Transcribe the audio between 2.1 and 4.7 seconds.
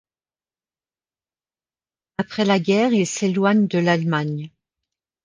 Après la guerre, il s'éloigne de l'Allemagne.